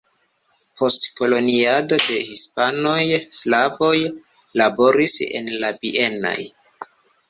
[0.79, 2.97] Post koloniado de hispanoj
[3.43, 3.93] sklavoj
[4.65, 6.39] laboris en la bienoj.